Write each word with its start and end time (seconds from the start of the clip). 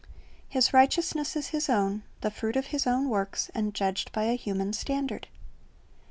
His 0.49 0.73
righteousness 0.73 1.35
is 1.35 1.49
his 1.49 1.69
own,— 1.69 2.01
the 2.21 2.31
fruit 2.31 2.55
of 2.55 2.65
his 2.73 2.87
own 2.87 3.07
works, 3.07 3.51
and 3.53 3.71
judged 3.71 4.11
by 4.11 4.23
a 4.23 4.35
human 4.35 4.73
standard. 4.73 5.27